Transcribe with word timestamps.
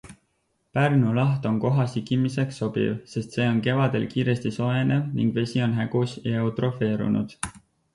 Pärnu 0.77 1.11
laht 1.17 1.45
on 1.49 1.59
koha 1.65 1.85
sigimiseks 1.91 2.59
sobiv, 2.63 2.89
sest 3.13 3.39
see 3.39 3.47
on 3.53 3.63
kevadel 3.71 4.09
kiiresti 4.15 4.55
soojenev 4.59 5.17
ning 5.21 5.33
vesi 5.41 5.67
on 5.71 5.81
hägus 5.83 6.21
ja 6.31 6.47
eutrofeerunud. 6.47 7.43